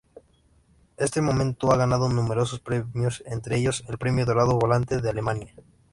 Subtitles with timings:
[0.97, 5.53] Este modelo ha ganado numerosos premios, entre ellos el "Premio Dorado Volante" de Alemania.